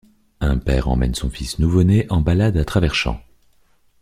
[0.39, 3.21] Un père emmène son fils nouveau-né en balade à travers champs.